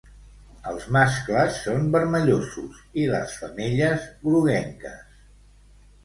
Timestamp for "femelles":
3.41-4.07